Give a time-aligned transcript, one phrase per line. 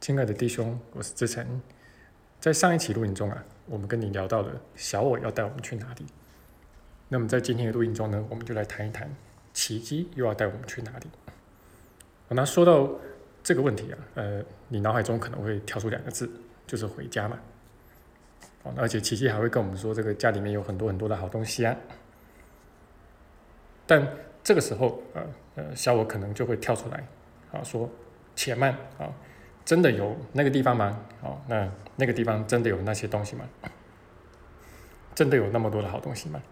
[0.00, 1.60] 亲爱的弟兄，我是志成。
[2.40, 6.06] 在上一期录音中啊，我们跟你聊到了小我要带我们去哪里。
[7.08, 9.14] 那么在今天的录音中呢，我们就来谈一谈
[9.52, 11.06] 奇迹又要带我们去哪里。
[12.28, 12.90] 那说到
[13.42, 16.30] 这个问题啊，呃，你脑海中可能会跳出两个字，
[16.66, 17.38] 就是回家嘛。
[18.62, 21.76] 哦，而且奇迹还会跟我们说，这个家里面有很多很多的好东西啊。
[23.86, 25.26] 但这个时候，呃
[25.56, 27.06] 呃，小我可能就会跳出来，
[27.52, 27.86] 啊，说
[28.34, 29.12] 且慢啊。
[29.64, 30.98] 真的有那个地方吗？
[31.22, 33.44] 哦，那那个地方真的有那些东西吗？
[35.14, 36.42] 真的有那么多的好东西吗？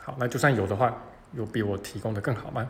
[0.00, 2.68] 好，那就算有的话，有比我提供的更好吗？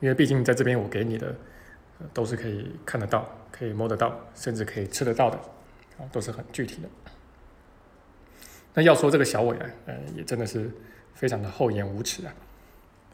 [0.00, 1.36] 因为毕竟在这边我给你的
[2.14, 5.36] 都是可以看得到、可以摸得到，甚至可以吃得到的，
[5.98, 6.88] 啊，都是很具体的。
[8.72, 10.70] 那要说这个小伟啊，呃，也真的是
[11.12, 12.32] 非常的厚颜无耻啊。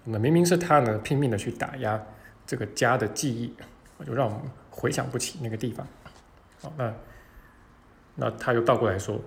[0.04, 2.00] 那明明是他呢，拼命的去打压
[2.46, 3.52] 这个家的记忆。
[4.04, 5.86] 就让我们回想不起那个地方，
[6.60, 6.94] 好，那
[8.14, 9.18] 那他又倒过来说，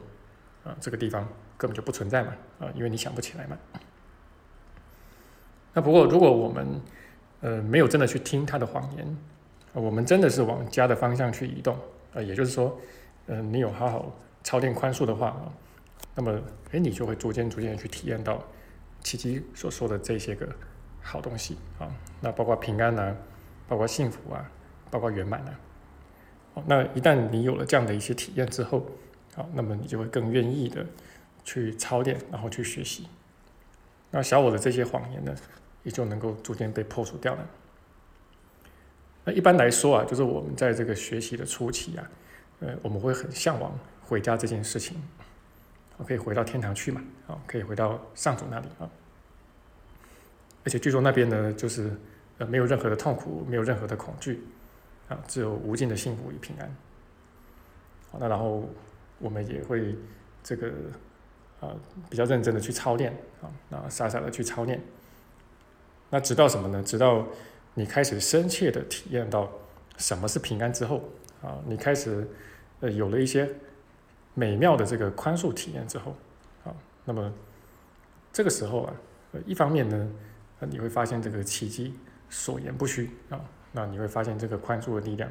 [0.64, 3.58] 啊，这个地方根本就不存在嘛，啊，因为你想不起来嘛。
[5.73, 6.81] 那不过如果我们
[7.42, 9.17] 呃没有真的去听他的谎言，
[9.73, 11.78] 我们真的是往家的方向去移动，
[12.14, 12.80] 啊，也就是说，
[13.28, 15.52] 嗯，你有好好操练宽恕的话啊，
[16.16, 16.39] 那么
[16.72, 18.44] 哎，你就会逐渐逐渐的去体验到
[19.02, 20.48] 奇迹所说的这些个
[21.02, 21.89] 好东西啊，
[22.22, 23.16] 那包括平安啊，
[23.67, 24.52] 包括幸福啊。
[24.92, 25.59] 包括圆满了，
[26.56, 28.86] 哦，那一旦你有了这样的一些体验之后，
[29.36, 30.86] 好，那么你就会更愿意的
[31.44, 33.08] 去操练，然后去学习，
[34.12, 35.36] 那小我的这些谎言呢，
[35.84, 37.48] 也就能够逐渐被破除掉了。
[39.26, 42.10] 那一般来说啊，就是我们在这个学习的初期啊，
[42.62, 44.98] 呃，我们会很向往回家这件事情，
[46.08, 48.90] 可以回到天堂去嘛，啊，可以回到上主那里啊，
[50.64, 51.92] 而且据说那边呢，就是
[52.38, 54.42] 呃没有任何的痛苦，没有任何的恐惧。
[55.10, 56.76] 啊，只有无尽的幸福与平安。
[58.12, 58.64] 好，那然后
[59.20, 59.96] 我们也会
[60.42, 60.72] 这个
[61.60, 61.76] 啊
[62.10, 63.11] 比较认真的去操练
[63.42, 64.80] 啊，那傻傻的去操练。
[66.10, 66.82] 那直到什么呢？
[66.83, 67.28] 直到
[67.73, 69.52] 你开始深切的体验到
[69.98, 71.04] 什么是平安之后
[71.42, 72.28] 啊，你开始
[72.80, 73.48] 呃有了一些
[74.33, 76.16] 美妙的这个宽恕体验之后
[76.64, 76.73] 啊，
[77.06, 77.32] 那么
[78.33, 78.94] 这个时候啊，
[79.45, 80.12] 一方面呢，
[80.62, 81.94] 你会发现这个奇迹
[82.30, 83.39] 所言不虚啊。
[83.72, 85.30] 那你会发现这个宽恕的力量，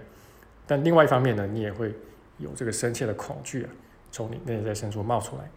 [0.66, 1.94] 但另外一方面呢，你也会
[2.38, 3.71] 有这个深切的恐惧啊，
[4.12, 5.50] 从你内在深处冒出来，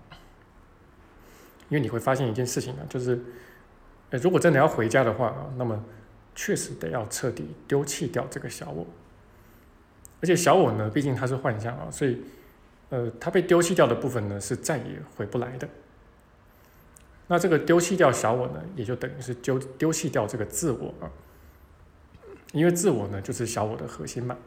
[1.70, 3.20] 因为你会发现一件事情啊，就是，
[4.10, 5.84] 呃，如果真的要回家的话啊，那么
[6.34, 8.86] 确实得要彻底丢弃掉这个小我，
[10.22, 12.20] 而且小我呢，毕竟它是幻象啊，所以，
[12.90, 15.70] 呃，它被丢弃掉的部分呢，是再也回不来的。
[17.28, 21.12] 那这个丢弃掉小我呢，也就等于是丢丢弃掉这个自我啊。
[22.52, 24.38] 因为自我呢，就是小我的核心嘛。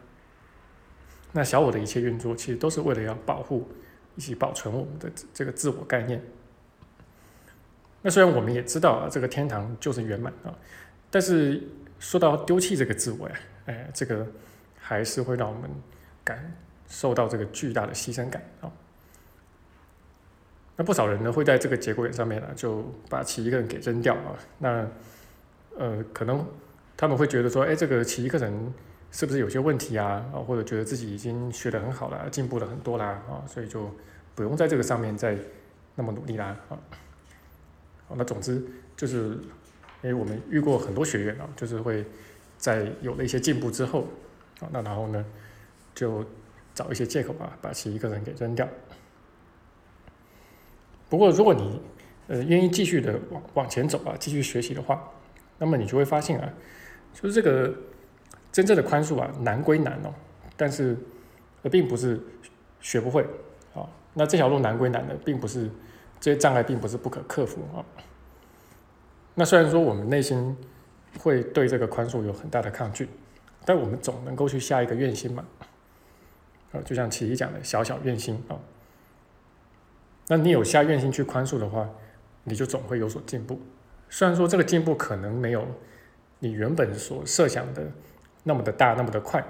[1.33, 3.69] 那小我的一切运作，其实都是为了要保护
[4.15, 6.23] 以及保存我们的这个自我概念。
[8.03, 10.55] 那虽然我们也知道啊，这个天堂就是圆满啊，
[11.11, 11.63] 但是
[11.99, 13.35] 说到丢弃这个自我呀，
[13.67, 14.27] 哎，这个
[14.79, 15.69] 还是会让我们
[16.23, 16.55] 感
[16.87, 18.71] 受到这个巨大的牺牲感啊。
[20.77, 24.37] 那不少人呢，会在这个节骨眼上面呢，就把其一个人给扔掉啊。
[24.59, 24.87] 那
[25.79, 26.47] 呃，可能。
[26.97, 28.73] 他们会觉得说，哎，这个奇异课程
[29.11, 30.25] 是不是有些问题啊？
[30.33, 33.91] 啊，或者觉得自己已经学得很好了，进步了很多啦，啊，所以就
[34.35, 35.37] 不用在这个上面再
[35.97, 36.79] 那么努力啦，啊，
[38.09, 38.65] 好，那总之
[38.97, 39.39] 就是，
[40.03, 42.05] 哎，我们遇过很多学员啊，就是会
[42.59, 44.07] 在有了一些进步之后，
[44.61, 45.25] 啊，那然后呢，
[45.95, 46.25] 就
[46.75, 48.69] 找一些借口啊，把奇异课程给扔掉。
[51.09, 51.81] 不过，如果你
[52.29, 55.13] 呃愿意继续的往往前走啊，继续学习的话，
[55.59, 56.53] 那么你就会发现啊。
[57.15, 57.73] 就是这个
[58.51, 60.13] 真正的宽恕啊，难归难哦，
[60.57, 60.97] 但是
[61.63, 62.21] 呃，并不是
[62.81, 63.23] 学不会
[63.73, 63.89] 啊。
[64.13, 65.71] 那这条路难归难的，并不是
[66.21, 67.87] 这些障碍并不是不可克服啊。
[69.35, 70.57] 那虽然说我们内心
[71.21, 73.09] 会对这个宽恕有很大的抗拒，
[73.65, 75.45] 但我们总能够去下一个愿心嘛。
[76.73, 78.59] 啊，就像启一讲的小小愿心啊。
[80.27, 81.89] 那你有下愿心去宽恕的话，
[82.43, 83.61] 你就总会有所进步。
[84.11, 85.65] 虽然说这个进步可能没有。
[86.45, 87.91] 你原本所设想的
[88.43, 89.43] 那么的大，那么的快，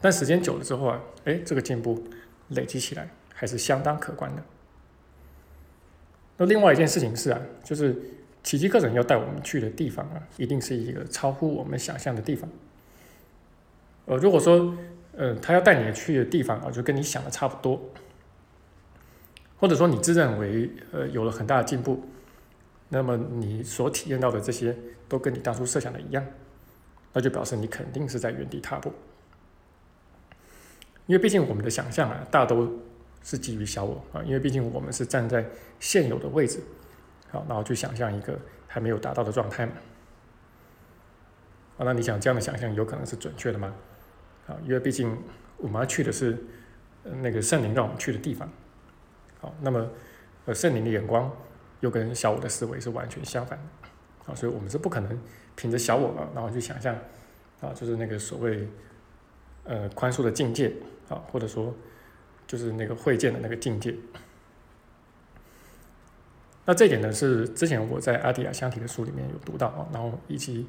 [0.00, 2.04] 但时间久了之后啊，哎，这个进步
[2.50, 4.42] 累积起来还是相当可观的。
[6.36, 8.00] 那另外一件事情是啊，就是
[8.44, 12.48] 奇迹课程要带我们去的地方啊，一定是一个超乎我们想象的地方。
[14.06, 14.72] 呃，如果说，
[15.16, 17.90] 呃，他要带你去的地方啊，就跟你想的差不多，
[19.58, 22.08] 或者说你自认为呃有了很大的进步。
[22.88, 24.76] 那么你所体验到的这些，
[25.08, 26.24] 都跟你当初设想的一样，
[27.12, 28.92] 那就表示你肯定是在原地踏步。
[31.06, 32.70] 因为毕竟我们的想象啊，大都
[33.22, 35.44] 是基于小我啊，因为毕竟我们是站在
[35.80, 36.60] 现有的位置，
[37.30, 39.72] 好，然后去想象一个还没有达到的状态嘛。
[41.78, 43.74] 啊，那你想这样的想象有可能是准确的吗？
[44.46, 45.16] 啊，因为毕竟
[45.56, 46.36] 我们要去的是
[47.04, 48.50] 那个圣灵让我们去的地方。
[49.40, 49.88] 好，那么
[50.46, 51.30] 呃圣灵的眼光
[51.80, 54.32] 又跟小我的思维是完全相反的。
[54.32, 55.20] 啊，所以我们是不可能
[55.56, 56.94] 凭着小我啊，然后去想象
[57.60, 58.68] 啊，就是那个所谓
[59.64, 60.72] 呃宽恕的境界。
[61.08, 61.74] 啊，或者说，
[62.46, 63.94] 就是那个会见的那个境界。
[66.66, 70.68] 那这一点呢，是之前我在阿迪亚香体的书里面有读到啊，然后以及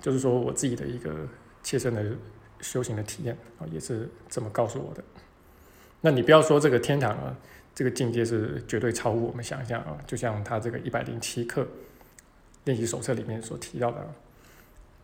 [0.00, 1.28] 就是说我自己的一个
[1.62, 2.04] 切身的
[2.60, 5.04] 修行的体验啊，也是这么告诉我的。
[6.00, 7.36] 那你不要说这个天堂啊，
[7.78, 11.64] 这个境界是绝对超乎我们想象啊，就像他这个一百零七课
[12.64, 14.04] 练习手册里面所提到的，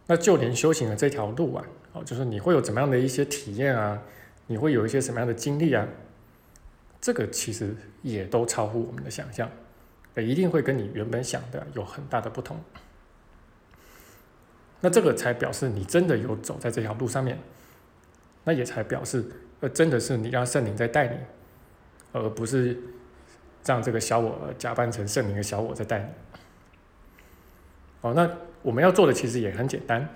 [0.09, 4.03] 那就连修行的这条路啊，哦，就是你会有怎么样的一些体验啊？
[4.49, 5.87] 你会有一些什么样的经历啊？
[7.01, 9.49] 这个其实也都超乎我们的想象，
[10.17, 12.61] 也一定会跟你原本想的有很大的不同。
[14.81, 17.39] 那这个才表示你真的有走在这条路上面，
[18.43, 19.25] 那也才表示
[19.61, 21.17] 呃真的是你让圣灵在带你，
[22.15, 22.79] 而不是
[23.67, 26.07] 让这个小我假扮成圣灵的小我在带你。
[28.01, 28.31] 哦，那
[28.63, 30.09] 我们要做的其实也很简单，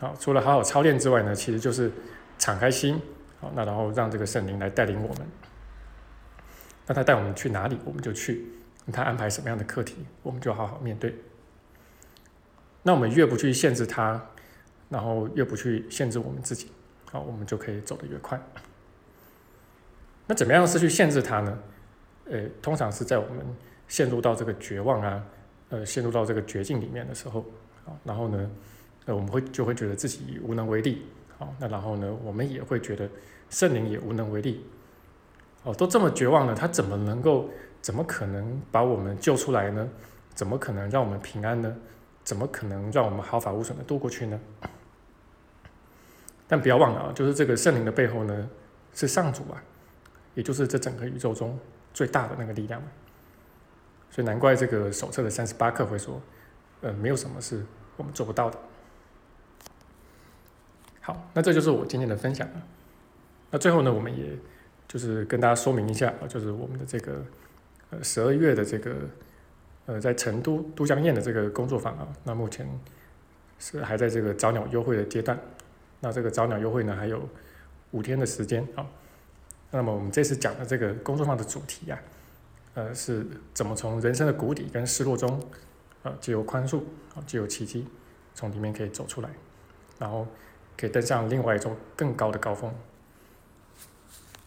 [0.00, 1.90] 好，除了好好操练之外呢，其实就是
[2.36, 3.00] 敞开心。
[3.40, 5.26] 好那然后让这个圣灵来带领我们，
[6.86, 8.36] 那他带我们去哪里，我们就去；
[8.90, 11.14] 他安排什么样的课题，我们就好好面对。
[12.82, 14.30] 那我们越不去限制他，
[14.88, 16.70] 然后越不去限制我们自己，
[17.12, 18.40] 好，我们就可以走得越快。
[20.26, 21.58] 那怎么样是去限制他呢？
[22.30, 23.44] 呃，通常是在我们
[23.88, 25.24] 陷入到这个绝望啊，
[25.68, 27.44] 呃，陷入到这个绝境里面的时候，
[27.84, 28.50] 啊，然后呢，
[29.06, 31.02] 呃，我们会就会觉得自己无能为力，
[31.38, 33.08] 好，那然后呢，我们也会觉得。
[33.50, 34.64] 圣灵也无能为力，
[35.62, 37.48] 哦，都这么绝望了，他怎么能够，
[37.80, 39.88] 怎么可能把我们救出来呢？
[40.34, 41.72] 怎么可能让我们平安呢？
[42.24, 44.40] 怎么可能让我们毫发无损的度过去呢？
[46.48, 48.48] 但不要忘了啊，就是这个圣灵的背后呢，
[48.92, 49.62] 是上主啊，
[50.34, 51.58] 也就是这整个宇宙中
[51.92, 52.82] 最大的那个力量。
[54.10, 56.22] 所以难怪这个手册的三十八课会说，
[56.82, 57.64] 呃，没有什么是
[57.96, 58.56] 我们做不到的。
[61.00, 62.62] 好，那这就是我今天的分享了。
[63.50, 64.38] 那最后呢，我们也
[64.86, 67.24] 就是跟大家说明一下啊，就是我们的这个
[67.90, 68.94] 呃十二月的这个
[69.86, 72.68] 呃在成都都江堰的这个工作坊啊，那目前
[73.58, 75.36] 是还在这个早鸟优惠的阶段。
[76.00, 77.28] 那这个早鸟优惠呢，还有
[77.90, 78.86] 五天的时间啊。
[79.74, 82.00] 那么我们这次讲的这个工作坊的主题呀，
[82.74, 85.40] 呃，是怎么从人生的谷底跟失落中
[86.04, 86.78] 啊，既有宽恕
[87.12, 87.84] 啊，借由奇迹，
[88.36, 89.28] 从里面可以走出来，
[89.98, 90.28] 然后
[90.76, 92.72] 可以登上另外一种更高的高峰。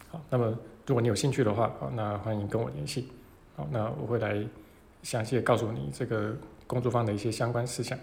[0.07, 3.09] 好，那么如果你有兴趣的话，好，那欢迎跟我联系。
[3.57, 4.41] 好，那我会来
[5.03, 6.33] 详细的告诉你这个
[6.65, 7.99] 工作坊的一些相关事项。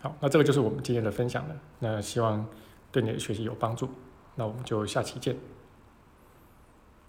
[0.00, 1.56] 好，那这个就是我们今天的分享了。
[1.78, 2.44] 那希望
[2.90, 3.88] 对你的学习有帮助。
[4.34, 5.36] 那我们就下期见。